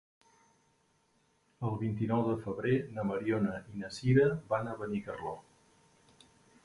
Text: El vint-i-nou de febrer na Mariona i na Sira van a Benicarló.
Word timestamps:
El 1.67 1.75
vint-i-nou 1.83 2.23
de 2.29 2.33
febrer 2.45 2.73
na 2.95 3.05
Mariona 3.11 3.55
i 3.75 3.83
na 3.83 3.93
Sira 3.99 4.27
van 4.55 4.73
a 4.73 4.77
Benicarló. 4.81 5.37